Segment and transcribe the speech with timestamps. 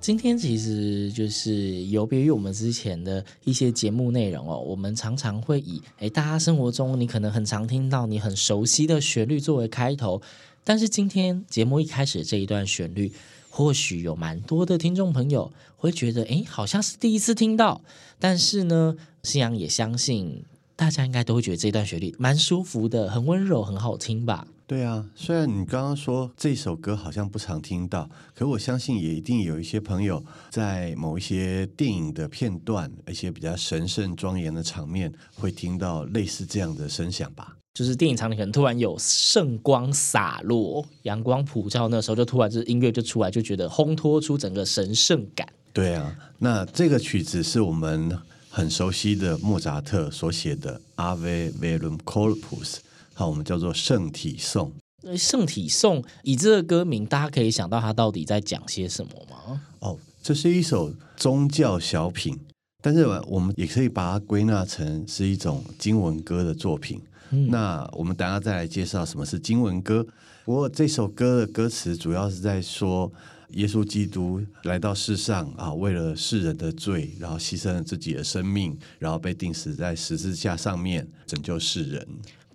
[0.00, 10.22] 今天其实就是有别于我们之前的一些节目内容哦，我们常常会以诶大家生活中你可能很常听到你很熟悉的旋律作为开头，
[10.64, 13.12] 但是今天节目一开始这一段旋律，
[13.50, 17.82] 或许有蛮多的听众朋友会觉得诶好像是第一次听到，
[18.18, 20.42] 但是呢，新阳也相信
[20.76, 24.48] 大家应该都会觉得这段旋律蛮舒服的，很温柔，很好听吧。
[24.70, 37.56] 对啊，虽然你刚刚说这首歌好像不常听到，可我相信也一定有一些朋友在某一些电影的片段，一些比较神圣庄严的场面，会听到类似这样的声响吧。
[37.74, 45.48] 就是电影场景可能突然有圣光洒落、阳光普照，那时候就突然这音乐就出来，就觉得烘托出整个神圣感。
[45.72, 48.16] 对啊，那这个曲子是我们
[48.48, 50.80] 很熟悉的莫扎特所写的
[51.18, 52.74] 《Ave Verum Corpus》。
[53.20, 54.72] 好，我们叫做圣体颂。
[55.14, 59.60] 圣体颂，以这个歌名，大家可以想到它到底在讲些什么吗？
[59.80, 62.40] 哦，这是一首宗教小品，
[62.82, 66.98] 但是我们也可以把它归纳成是一种经文歌的作品。
[67.28, 70.06] 嗯，那我们等下再来介绍什么是经文歌。
[70.46, 73.12] 不过这首歌的歌词主要是在说，
[73.50, 82.08] 耶稣基督来到世上啊，为了世人的罪，然后牺牲了自己的生命，然后被钉死在十字架上面，拯救世人。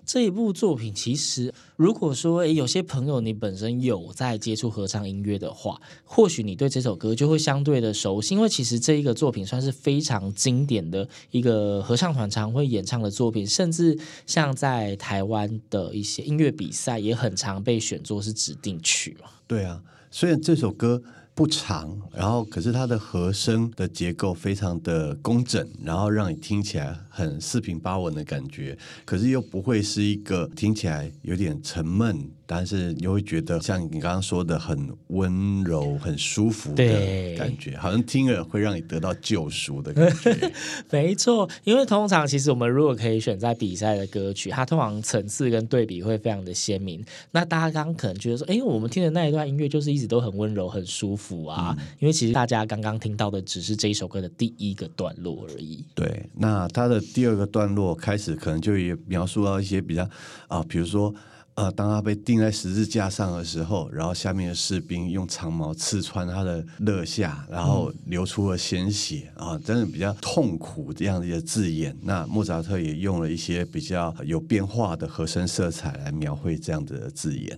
[0.05, 19.29] 这一部作品，其实如果说诶有些朋友你本身有在接触合唱音乐的话，或许你对这首歌就会相对的熟悉，因为其实这一个作品算是非常经典的一个合唱团常会演唱的作品，甚至像在台湾的一些音乐比赛也很常被选作是指定曲嘛。
[19.47, 21.01] 对啊，虽然这首歌。
[21.35, 32.31] 不长，然后可是它的和声的结构非常的工整，然后让你听起来很四平八稳的感觉，可是又不会是一个听起来有点沉闷。
[32.47, 40.51] 但是你会觉得像你刚刚说的很温柔、很舒服的感觉，好像听了会让你得到救赎的感觉。
[40.91, 47.03] 没错，因为通常其实我们如果可以选在比赛的歌曲，它通常层次跟对比会非常的鲜明。
[47.31, 51.75] 那大家刚刚可能觉得说，哎，我们听的那一段音乐就是一直都很温柔、很舒服啊。
[51.77, 55.83] 嗯、因为其实大家刚刚听到的只是这一首歌的第一个段落而已。
[55.95, 60.07] 对，那它的第二个段落开始可能就也描述到一些比较
[60.47, 61.13] 啊，比如说。
[61.55, 71.95] 呃，当他被钉在十字架上的时候，然后下面的士兵用长矛刺穿他的肋下，然后流出了鲜血啊，真的比较痛苦这样的一个字眼。
[72.01, 77.57] 那莫扎特也用了一些比较有变化的和声色彩来描绘这样的字眼。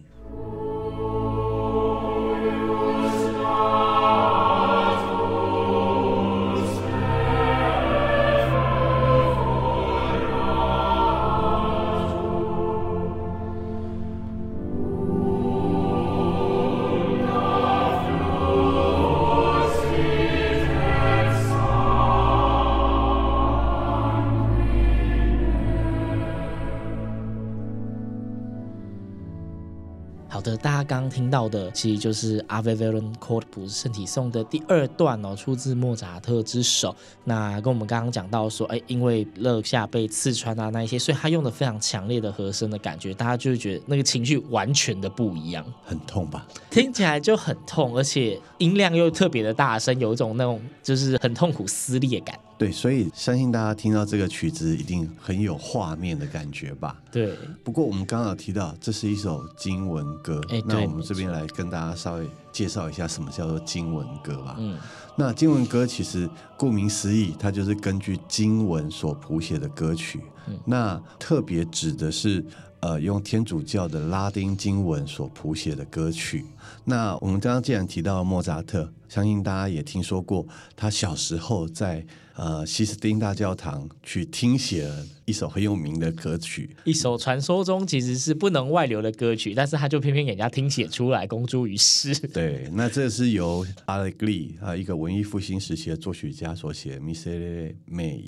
[30.29, 36.94] 好的，大家刚刚听到的其实就是《Ave v e r o n Corpus》身体颂的第二段哦，出自莫扎特之手。
[37.24, 46.45] 那跟我们刚刚讲到说，哎，因为肋下被刺穿啊，那一些，所以他用的非常强烈的和声的感觉，大家就会觉得那个情绪完全的不一样，很痛吧？
[46.69, 52.38] 听起来就很痛，而且音量又特别的大声，有一种那种就是很痛苦撕裂感。
[52.57, 57.00] 对，所以相信大家听到这个曲子一定很有画面的感觉吧？
[57.12, 57.38] 对。
[57.63, 64.56] 不过我们刚刚有提到，这是一首经文歌，哎，那我们这边来跟大家稍微介绍一下什么叫做经文歌吧。
[64.57, 64.75] 嗯，
[65.15, 66.27] 那经文歌其实
[66.57, 70.24] 顾名思义，它就是根据经文所谱写的歌曲。
[70.48, 72.44] 嗯，那特别指的是
[72.80, 76.44] 呃，用天主教的拉丁经文所谱写的歌曲。
[76.86, 80.44] 那我们刚刚既然提到莫扎特，相信大家也听说过，
[80.75, 82.03] 他小时候在。
[82.38, 92.13] 呃，西斯丁大教堂去听写了一首很有名的歌曲，一首传说中其实是不能外流的歌曲，但是他就偏偏给人家听写出来，公诸于世。
[92.28, 98.22] 对，那这是由阿莱格里啊，一个文艺复兴时期的作曲家所写的《Miserere Mei》。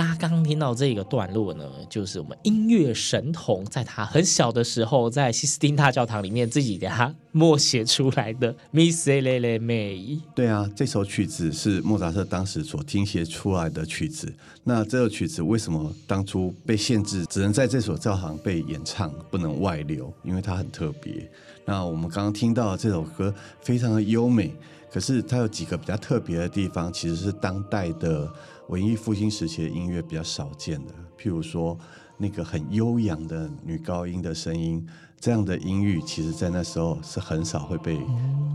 [0.00, 10.16] 大家刚刚听到这个段落呢，就是我们音乐神童在他很小的时候，在西斯丁大教堂里面自己给他默写出来的《Miserere Mei》。
[10.34, 14.32] 对啊，这首曲子是莫扎特当时所听写出来的曲子。
[14.64, 20.10] 那这首曲子为什么当初被限制，只能在这所教堂被演唱，不能外流？
[20.24, 21.30] 因为它很特别。
[21.66, 24.50] 那我们刚刚听到的这首歌非常的优美，
[24.90, 28.32] 可是它有几个比较特别的地方，其实是当代的。
[28.70, 31.76] 文艺复兴时期的音乐比较少见的，譬如说
[32.16, 34.86] 那个很悠扬的女高音的声音，
[35.18, 38.00] 这样的音域，其实在那时候是很少会被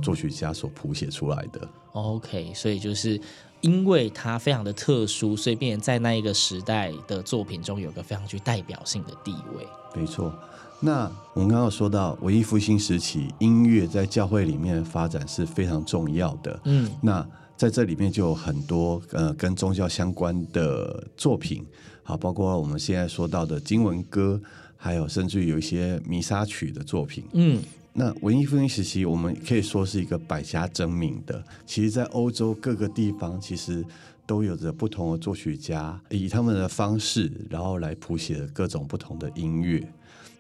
[0.01, 1.67] 作曲家所谱写出来的。
[1.91, 3.19] OK，所以就是
[3.59, 9.67] 因为它非常的特殊，所以便在那一个时代的作品中有个非常具代表性的地位。
[9.93, 10.33] 没错。
[10.79, 16.57] 那我们刚刚说到文艺复兴时期音乐在教会里面的发展是非常重要的。
[16.63, 17.27] 嗯，那。
[17.57, 21.65] 在这里面就有很多呃跟宗教相关的作品，
[22.03, 24.41] 好，包括我们现在说到的经文歌，
[24.75, 27.23] 还有甚至于有一些弥撒曲的作品。
[27.31, 27.61] 嗯，
[27.93, 31.41] 那文艺复兴时期，我们可以说是一个百家争鸣的。
[31.65, 33.85] 其实，在欧洲各个地方，其实
[34.25, 39.81] 都有着不同的作曲家，以他们的方式，然后来谱写各种不同的音乐。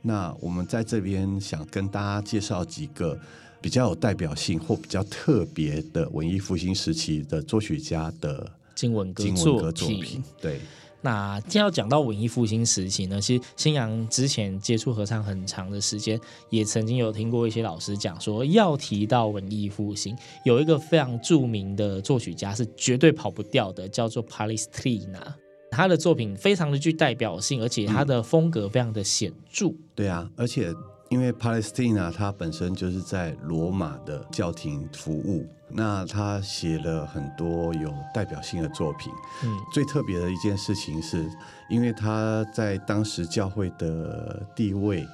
[0.01, 3.17] 那我们在这边想跟大家介绍几个。
[3.65, 10.59] 比较有代表性或比较特别的文艺复兴时期的作曲家的经文歌作品，对。
[11.01, 16.19] 那既然要讲到文艺复兴时期呢，其实新阳之前接触合唱很长的时间，
[16.51, 20.15] 也曾经有听过一些老师讲说，要提到文艺复兴，
[20.45, 25.33] 有一个非常著名的作曲家是绝对跑不掉的，叫做 Palestrina。
[25.71, 29.69] 他的作品非常的具代表性，而且他的风格非常的显著。
[29.69, 30.71] 嗯、对啊，而且。
[31.09, 39.13] 因为 Palestrina 他本身就是在罗马的教廷服务，那他写了很多有代表性的作品。
[39.43, 41.29] 嗯，最特别的一件事情是，
[41.69, 45.07] 因为他在当时教会的地位，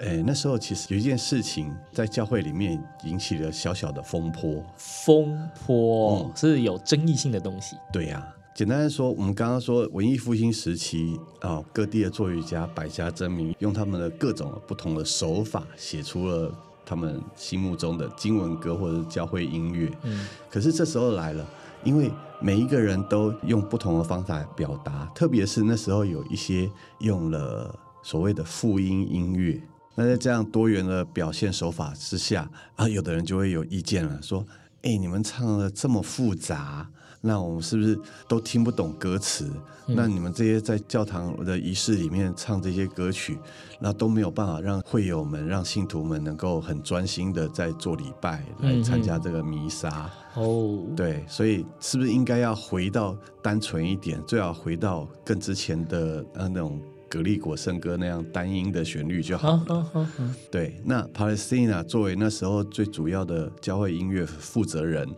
[0.00, 4.64] 诶，那时候其实有一件事情在教会里面引起了小小的风波。
[4.76, 7.76] 风波，嗯，是有争议性的东西。
[7.92, 8.37] 对呀，啊。
[8.58, 16.52] 简单的说，我们刚刚说文艺复兴时期啊，各地的作曲家百家争鸣，用他们的各种不同的手法写出了
[16.84, 19.88] 他们心目中的经文歌或者教会音乐。
[20.02, 21.48] 嗯，可是这时候来了，
[21.84, 22.10] 因为
[22.40, 27.72] 每一个人都用不同的方法来表达，特别是那时候有一些用了
[28.02, 29.62] 所谓的复音音乐。
[29.94, 34.44] 那在这样多元的表现手法之下，啊，有的人就会有意见了，说
[34.82, 37.98] ：“哎，你们唱的这么复杂。”那我们是不是
[38.28, 39.50] 都听不懂歌词？
[39.86, 43.38] 嗯、那你们这些在教堂的仪式里面唱这些歌曲，
[43.80, 50.10] 那都没有办法让会友们、让信徒们能够很专心的在做礼拜，来参加这个弥撒。
[50.34, 59.58] 哦、嗯，对，所以是不是应该要回到单纯一点，最好回到更之前的呃那种格力果圣歌那样单音的旋律就好了。
[59.66, 65.08] 好好好对，那 Palestina 作为那时候最主要的教会音乐负责人，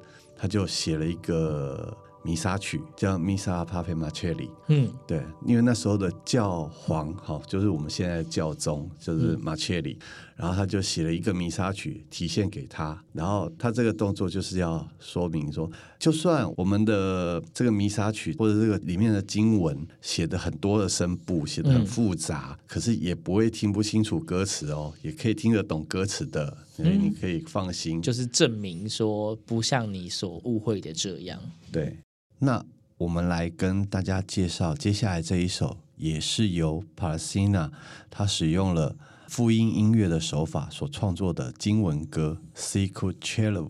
[0.40, 1.96] 他就写了一个。
[2.22, 9.98] 弥撒曲叫《Missa Ave Macelli》，嗯，对，因为那时候的教皇，哈，就是我们现在的教宗，就是马切里，
[10.40, 31.38] 然后他就写了一个弥撒曲，体现给他，然后他这个动作就是要说明说，就算我们的这个弥撒曲或者这个里面的经文写的很多的声部，写的很复杂，嗯、可是也不会听不清楚歌词哦，也可以听得懂歌词的，所以你可以放心，嗯、就是证明说不像你所误会的这样，
[31.70, 31.98] 对。
[32.38, 32.64] 那
[32.96, 37.70] 我们来跟大家介绍接下来这一首，也是由 Palestina
[38.08, 38.96] 他使用了
[39.30, 43.68] 复音音乐的手法所创作的经文歌《Sicut Cerevus》。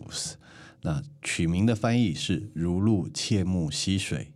[0.81, 4.33] 那曲名的翻译是“如鹿切木溪水”，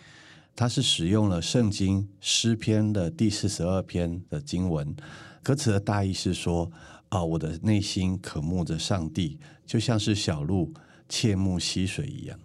[0.55, 4.95] 它是使用了圣经诗篇的第四十二篇的经文。
[5.43, 6.71] 歌词的大意是说：
[7.09, 10.75] 啊，我的内心渴慕着上帝，就像是小鹿
[11.09, 12.39] 切木溪水一样。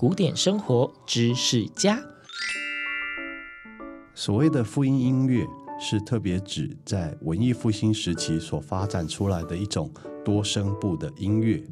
[0.00, 2.02] 古典生活知识家，
[4.14, 5.46] 所谓的复音音乐
[5.78, 9.92] 是特别指在文艺复兴时期所发展出来的一种
[10.24, 11.62] 多声部的音乐。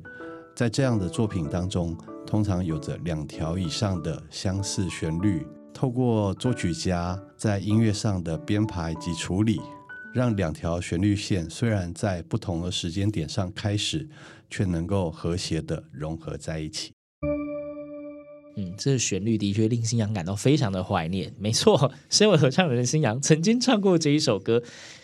[0.54, 5.46] 在这样的作品当中，通常有着两条以上的相似旋律。
[5.72, 9.58] 透过作曲家在音乐上的编排及处理，
[10.12, 14.06] 让两条旋律线虽然在不同的时间点上开始，
[14.50, 16.92] 却能够和谐地融合在一起。
[18.58, 21.32] 嗯，这个旋律的确令新阳感到非常的怀念。
[21.38, 24.60] 没错，身为合唱人的新阳曾经唱过这一首歌，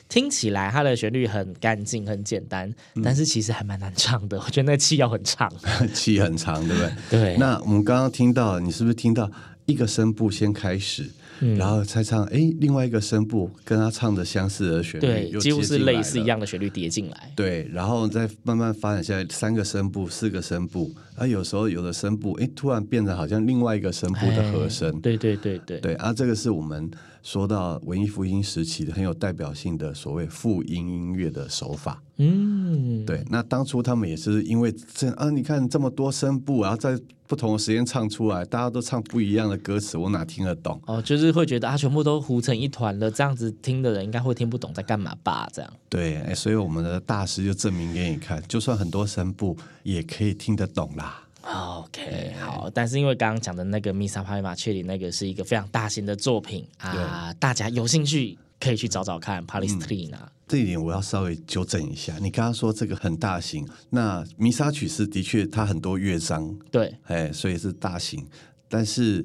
[0.08, 4.37] 听起来它的旋律很干净、很简单，但是其实还蛮难唱的。
[4.40, 5.49] 我觉得那气要很长，
[5.94, 6.92] 气很长，对不对？
[7.11, 7.37] 对。
[7.37, 9.30] 那我们刚刚听到，你是不是听到
[9.66, 11.08] 一个声部先开始？
[11.44, 17.30] 嗯、然后再唱，哎，另外一个声部跟他唱的相似的旋律，对，几乎是类似一样的旋律叠进来。
[17.36, 24.98] 对，然后再慢慢发展下来，三个声部、四个声部，啊，有时候有的声部，哎，突然变成好像另外一个声部的和声。
[25.02, 26.90] 对对对对对，啊，这个是我们
[27.25, 32.00] 说到文艺复兴时期的很有代表性的所谓复音音乐的手法。
[32.19, 40.78] 嗯，对，那当初他们也是因为这啊，你看这么多声部，然后在不同的时间唱出来，大家都唱不一样的歌词，我哪听得懂？
[40.87, 45.49] 哦，就是会觉得啊，全部都糊成一团了，这样子听的人应该会听不懂在干嘛吧？
[45.50, 45.73] 这样。
[45.88, 51.23] 对，哎，所以我们的大师就证明给你看，就算很多声部也可以听得懂啦。
[51.44, 60.16] OK，好，但是因为刚刚讲的那个 Missa Ave Macelli 那个是一个非常大型的作品啊，大家有兴趣可以去找找看 Palestrina。
[60.16, 68.26] 嗯这一点我要稍微纠正一下，你刚刚说这个很大型，那弥撒曲是的确它很多乐章，对，哎，所以是大型，
[68.68, 69.24] 但是。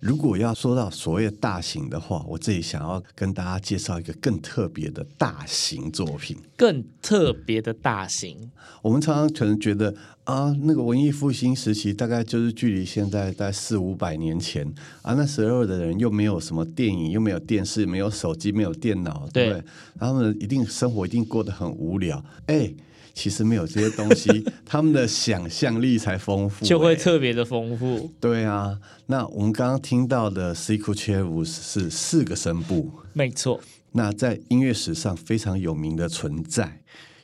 [0.00, 6.36] 如果要说到所谓的大型的话，我自己想要跟大家介绍一个更特别的大型作品。
[6.58, 8.50] 更特别的大型，嗯，
[8.82, 9.94] 我们常常可能觉得
[10.24, 14.66] 啊，那个文艺复兴时期大概就是距离现在在四五百年前
[15.02, 19.64] 啊，那时候的人又没有什么电影，又没有电视，没有手机，没有电脑，对不对？
[19.98, 22.72] 他们一定生活一定过得很无聊，哎。
[23.16, 28.10] 其实没有这些东西， 他们的想象力才丰富，就会特别的丰富。
[28.18, 28.76] 对啊，
[29.06, 33.60] 那我们刚刚听到的《Sicut Cerevus》是四个声部，没错。
[33.92, 36.80] 那在音乐史上非常有名的存在，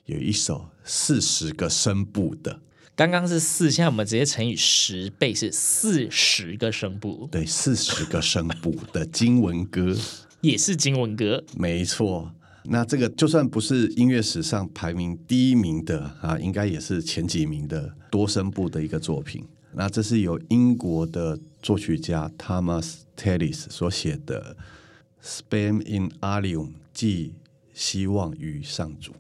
[0.07, 2.61] 有一首四十个声部的。
[3.01, 7.27] 刚刚是四，现在我们直接乘以十倍，是四十个声部。
[7.33, 9.97] 对，四十个声部的经文歌，
[10.43, 11.43] 也是经文歌。
[11.57, 12.31] 没错，
[12.65, 19.43] 那这个就算不是音乐史上排名第一名的啊，应该也是前几名的多声部的一个作品。
[19.73, 24.55] 那这是由英国的作曲家 Thomas Tallis 所写的
[25.27, 27.33] 《Spam in Alium》，寄
[27.73, 29.15] 希望于上主。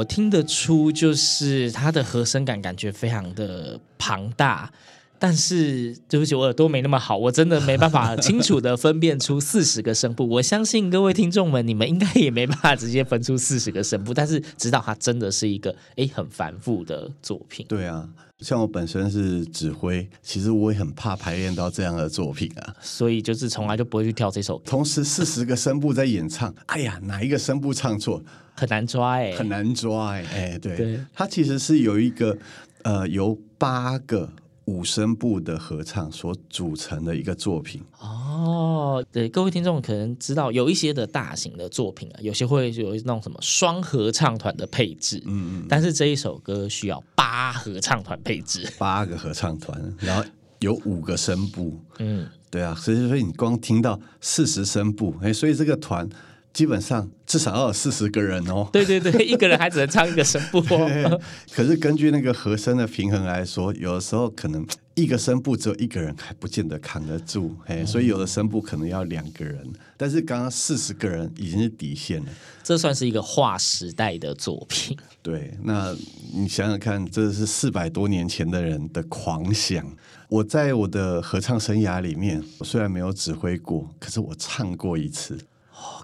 [0.00, 4.72] 我听得出，就是它的和声感感觉非常的庞大，
[5.20, 10.26] 但是对不起，我耳朵没那么好，我真的没办法清楚的分辨出四十个声部。
[10.26, 17.66] 我相信各位听众们，你们应该也没办法直接分出四十个声部，但是知道它真的是一个诶很繁复的作品。
[17.68, 18.08] 对啊，
[18.38, 24.64] 像我本身是指挥，其实我也很怕排练到这样的作品啊，所以就是从来就不会去跳这首歌。
[24.66, 28.22] 同时四十个声部在演唱，哎呀，哪一个声部唱错？
[28.54, 32.36] 很难抓哎、欸，很难抓哎、欸，哎，对，对，它其实是有一个
[32.82, 34.30] 呃，由八个
[34.70, 37.82] 五声部的合唱所组成的一个作品。
[37.98, 50.22] 哦，对，各位听众可能知道，有一些的大型的作品啊，有些会有那种什么双合唱团的配置，嗯嗯，但是这一首歌需要八合唱团配置，八个合唱团，然后
[50.60, 56.08] 有五个声部，嗯，对啊，所以所以你光听到四十声部，哎，所以这个团。
[56.52, 58.68] 基本上至少要有四十个人哦。
[58.72, 61.20] 对对对，一个人还只能唱一个声部哦。
[61.54, 69.64] 可是根据那个和声的平衡来说，有的时候可能一个声部只有一个人还不见得扛得住，哎，所以有的声部可能要两个人。
[69.96, 72.32] 但是刚刚四十个人已经是底线了，
[72.62, 74.96] 这算是一个划时代的作品。
[75.22, 75.94] 对，那
[76.32, 79.86] 你想想看，这是四百多年前的人的狂想。
[80.28, 85.38] 我在我的合唱生涯里面，我虽然没有指挥过，可是我唱过一次。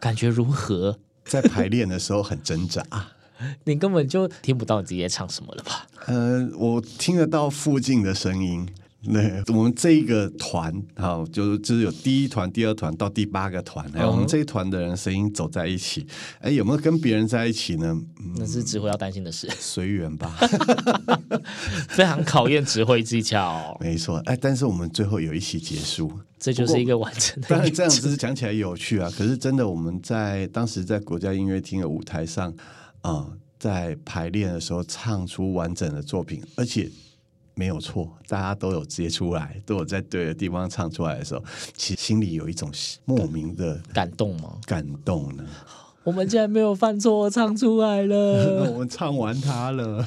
[0.00, 0.98] 感觉如何？
[1.24, 2.84] 在排练的时候很挣扎，
[3.64, 5.86] 你根本就听不到你自己在唱什么了吧？
[6.06, 8.68] 呃，我听得到附近的声音。
[9.12, 16.06] 对，我们这一个团，好，就是就是有第一团、第二团到第八个团，哎、嗯，我们这一团的人声音走在一起，
[16.40, 17.86] 哎，有没有跟别人在一起呢？
[18.20, 20.36] 嗯、那是指挥要担心的事，随缘吧。
[21.88, 24.16] 非常考验指挥技巧，没错。
[24.26, 27.48] 哎，但是我们最后有一起结束，这就是一个完整的。
[27.48, 29.10] 当然，这样子讲起来有趣啊。
[29.16, 32.50] 可是真的，我们在当时在国家音乐厅的舞台上
[33.02, 36.90] 啊、呃，在排练的时候唱出完整的作品，而且。
[37.58, 41.42] 没有错，大家都有接出来，都有在对的地方唱出来的时候，
[41.74, 42.70] 其实心里有一种
[43.06, 44.58] 莫名的感动吗？
[44.66, 45.44] 感动呢。
[46.04, 48.70] 我们竟然没有犯错，唱出来了。
[48.70, 50.04] 我们唱完它了。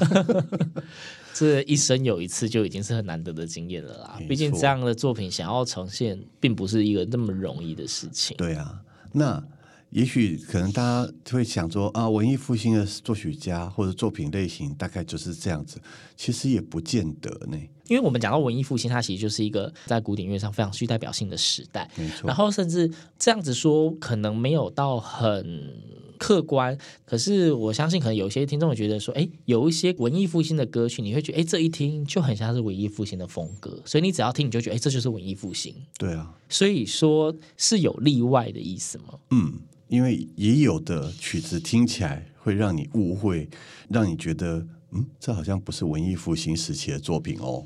[1.33, 4.19] 这一生有一次就已经是很难得的经验了啦。
[4.27, 8.38] 毕竟这样的作品想要呈现，并不是一个那么容易的事情。
[8.38, 8.79] 对啊，
[9.12, 9.43] 那。
[9.91, 15.82] 也许可能大家会想说啊，文艺复兴的作曲家或者作品类型大概就是这样子，
[16.15, 17.58] 其实也不见得呢。
[17.88, 22.28] 因为我们讲到文艺复兴，它其实就是一个在古典乐上非常具代表性的时代，没错。
[22.28, 25.75] 然后甚至这样子说，可能没有到很
[26.19, 35.73] 客观，可是我相信可能有些听众会觉得说，哎，有一些文艺复兴的歌曲，你会觉得，哎，这一听就很像是文艺复兴的风格，所以你只要听，你就觉得，哎，这就是文艺复兴。
[35.97, 39.15] 对啊，所以说是有例外的意思吗？
[39.32, 39.54] 嗯。
[39.89, 43.49] 因为也有的曲子听起来会让你误会，
[43.89, 47.65] 让你觉得，嗯，这好像不是文艺复兴时期的作品哦。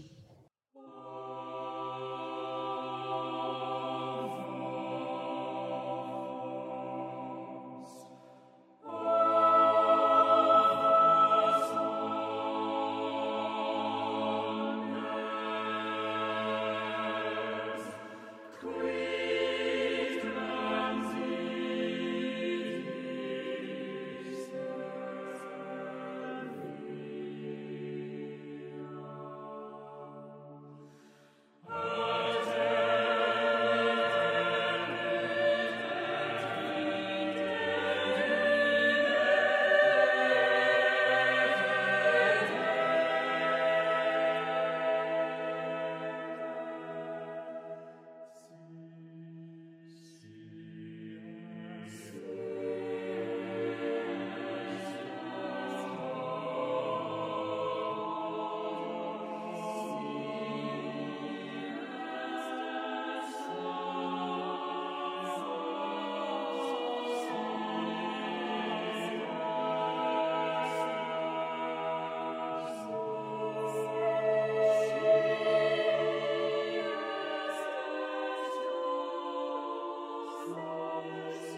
[81.12, 81.53] Lord.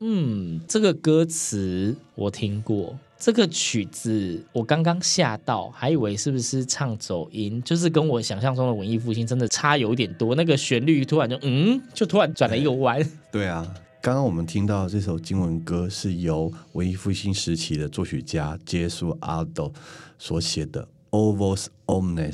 [0.00, 10.34] 嗯，这个歌词我听过，这个曲子我刚刚吓到，还以为是不是唱走音，就是跟我想象中的文艺复兴真的差有一点多。
[10.36, 13.04] 那个旋律突然就嗯，就突然转了一个弯。
[13.32, 13.66] 对啊，
[14.00, 19.72] 刚刚我们听到这首经文歌是由文艺复兴时期的作曲家杰苏阿斗
[20.16, 22.32] 所写的《O Vos Omnes》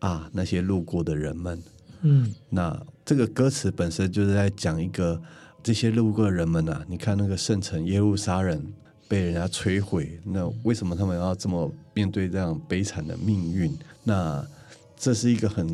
[0.00, 1.62] 啊，那些路过的人们。
[2.02, 5.20] 嗯，那这个歌词本身就是在讲一个
[5.66, 8.72] 这些路过的人们啊，你看那个圣城耶路撒冷
[9.08, 13.76] 被人家摧毁，那为什么他们要这么面对这样悲惨的命运？
[14.04, 14.46] 那
[14.96, 15.68] 这是一个很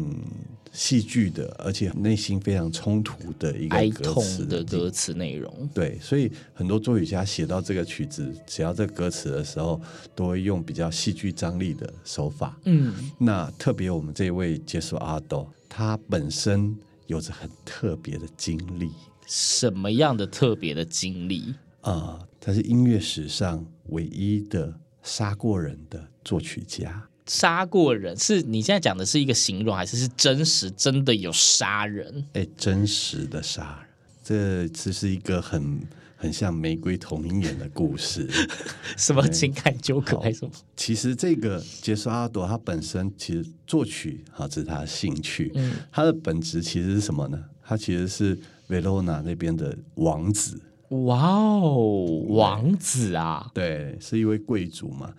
[0.72, 5.68] 戏剧的，而且内心非常冲突的一个歌词，哀痛的歌词内容。
[5.74, 9.78] 对，所以很多作曲家写到这个曲子，写到这个歌词的时候，
[10.14, 12.58] 都会用比较戏剧张力的手法。
[12.64, 15.46] 嗯，那特别我们这位杰苏阿斗。
[15.68, 16.74] 他本身
[17.08, 18.90] 有着很特别的经历，
[19.34, 21.90] 什么样的特别的经历啊？
[21.90, 27.08] 呃，他是音乐史上唯一的杀过人的作曲家。
[27.26, 32.26] 杀过人是你现在讲的是一个形容，还是是真实真的有杀人？
[32.34, 33.88] 哎，真实的杀人，
[34.22, 35.80] 这只是一个很。
[36.14, 38.30] 很像玫瑰童音演的故事，
[38.96, 40.52] 什么情感纠葛还是什么？
[40.76, 45.50] 其实这个杰斯阿朵他本身其实作曲哈，这是他的兴趣。
[45.56, 47.44] 嗯，他的本质其实是什么呢？
[47.60, 48.38] 他其实是
[48.72, 50.58] 维罗纳那边的王子。
[50.88, 53.50] 哇哦，王子啊！
[53.52, 55.12] 对，是一位贵族嘛。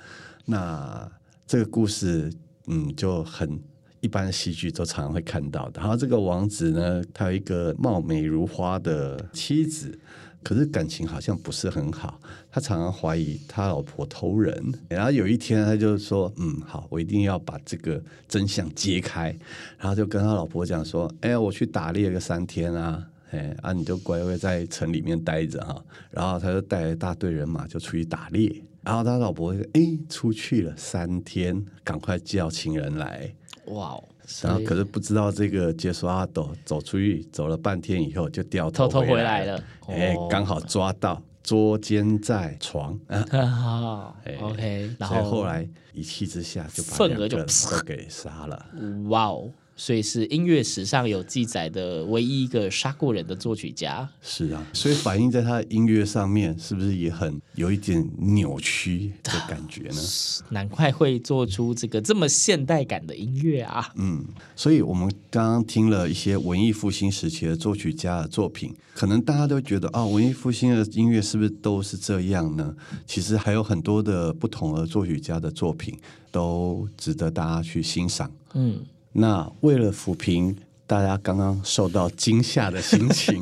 [0.46, 1.08] 那
[1.46, 2.34] 这个故事，
[2.66, 3.62] 嗯，就很
[4.02, 5.80] 一般的戏剧都常常会看到的。
[5.80, 10.00] 然后这个王子呢，他有一个貌美如花的妻子。
[10.44, 12.20] 可是感情好像不是很好，
[12.52, 14.62] 他常常怀疑他老婆偷人。
[14.90, 19.34] 然后有一天，他就说：“嗯，好，我一定要把这个真相揭开。”
[19.80, 28.64] 然后就跟他老婆讲说：“哎呀，我去打猎个三天啊，哎啊，你就乖乖在城里面待着哈。”然后他就带了一大队人马就出去打猎。
[28.82, 33.34] 然后他老婆就哎，出去了三天，赶快叫情人来。
[33.68, 34.04] 哇哦！
[34.42, 43.26] 然后可是不知道这个杰苏阿斗走出去走了半天以后就掉头偷偷回来了，哎，刚好抓到捉奸在床啊！
[43.48, 48.66] 好，OK，然后后来一气之下就把两个人都给杀了。
[49.10, 49.52] 哇哦！
[49.76, 54.08] 所以是音乐史上有记载的唯一一个杀过人的作曲家。
[54.22, 60.02] 是啊，所以反映在他的音乐上面，是不是也很有一点扭曲的感觉呢？
[60.50, 63.92] 难怪会做出这个这么现代感的音乐啊！
[63.96, 64.24] 嗯，
[64.56, 72.76] 所以我们刚刚听了一些文艺复兴时期的作曲家的作品，可能大家都觉得啊、哦，文艺复兴的音乐是不是都是这样呢？
[73.08, 75.98] 其实还有很多的不同的作曲家的作品
[76.32, 78.32] 都值得大家去欣赏。
[78.54, 78.80] 嗯。
[79.14, 83.42] 那为了抚平大家刚刚受到惊吓的心情，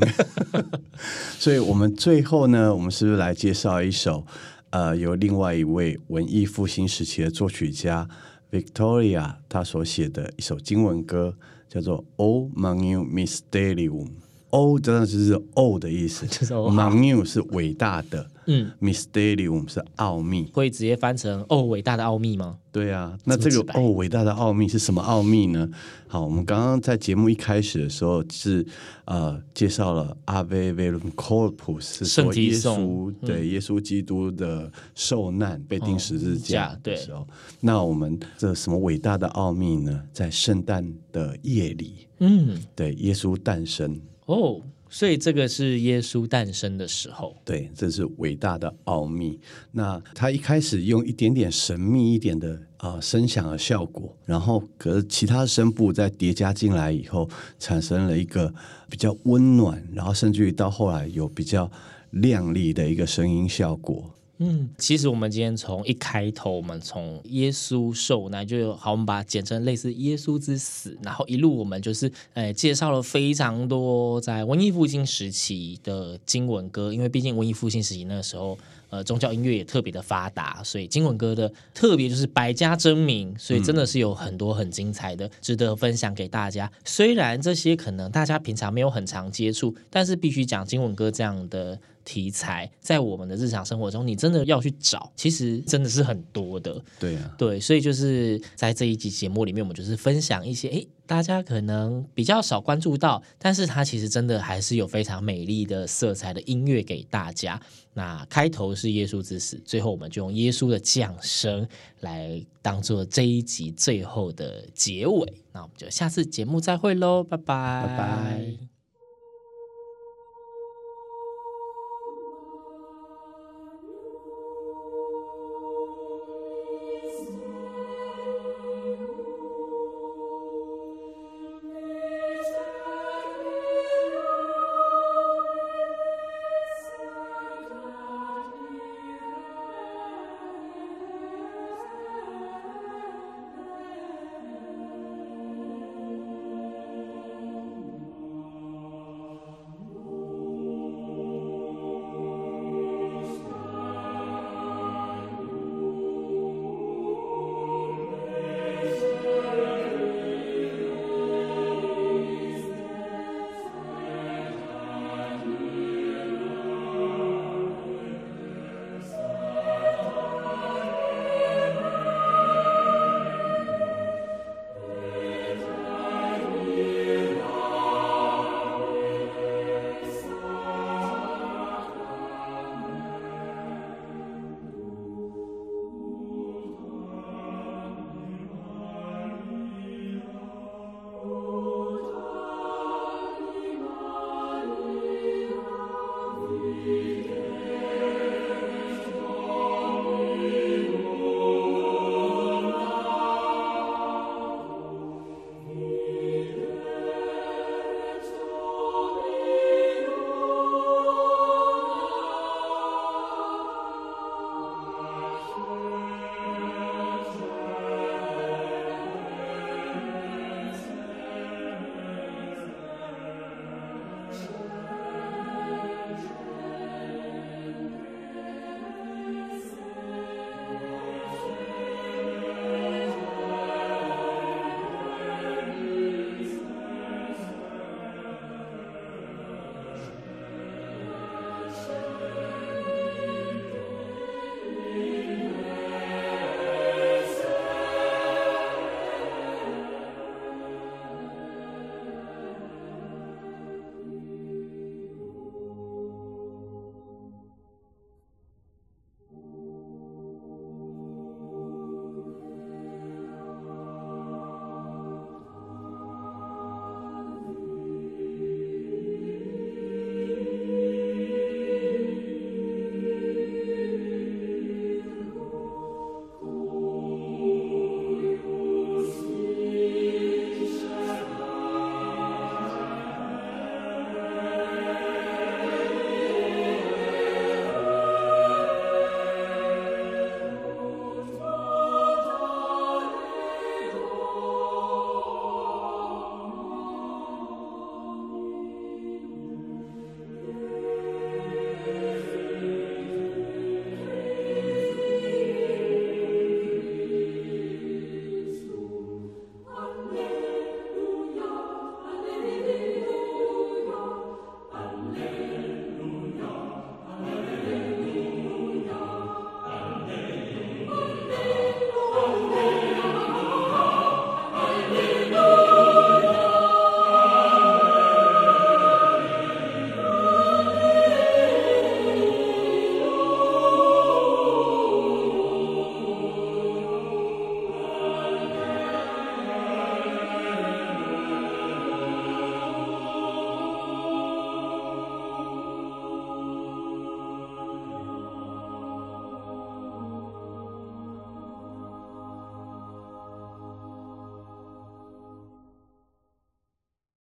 [1.39, 4.25] 所以我们最后呢，我们是不是来介绍一首
[4.69, 8.07] 呃，由另外一位文艺复兴时期的作曲家
[8.51, 11.35] Victoria 他所写的一首经文歌，
[11.69, 14.05] 叫做《O Magnum Mysterium》。
[14.51, 22.57] O 真的就是“O ”的意思，就是 “Magnum” 是伟大的，嗯，“Mysterium” 是奥秘，会直接翻成“哦，伟大的奥秘”吗？
[22.71, 25.69] 对啊，那这个“哦，伟大的奥秘”是什么奥秘呢？
[26.07, 28.65] 好，我们刚刚在节目一开始的时候是
[29.05, 37.27] 呃介绍了 Ave Verum Corpus，是说耶稣对耶稣基督的受难被钉十字架的时候，
[37.59, 40.01] 那我们这什么伟大的奥秘呢？
[40.11, 43.99] 在圣诞的夜里，嗯，对，耶稣诞生。
[44.25, 44.61] 哦，
[44.93, 49.39] 所以这个是耶稣诞生的时候，对，这是伟大的奥秘。
[49.71, 57.27] 那他一开始用一点点神秘一点的啊、呃、声响的效果，然后可是其他声部再叠加进来以后，
[57.57, 58.53] 产生了一个
[58.89, 61.71] 比较温暖，然后甚至于到后来有比较
[62.09, 64.13] 亮丽的一个声音效果。
[64.43, 78.57] 嗯，其实我们今天从一开头，我们从耶稣受难就好，我们把它简称类似耶稣之死，然后一路我们就是呃介绍了非常多在文艺复兴时期的经文歌，因为毕竟文艺复兴时期那个时候，
[78.89, 86.71] 呃，宗教音乐也特别的发达，所以经文歌的特别就是百家争鸣，所以真的是有很多很精彩的，值得分享给大家。
[86.83, 91.79] 虽然这些可能大家平常没有很常接触，但是必须讲经文歌这样的。
[92.03, 96.81] 题材在我们的日常生活中，你真的要去找，其实真的是很多的。
[96.99, 107.61] 对啊，对，所以就是在这一集节目里面，我们就是分享一些，诶，大家可能比较少关注到，但是它其实真的还是有非常美丽的色彩的音乐给大家。
[107.93, 111.67] 那开头是耶稣之死，最后我们就用耶稣的降生
[111.99, 115.33] 来当做这一集最后的结尾。
[115.51, 118.70] 那我们就下次节目再会喽，拜拜，拜拜。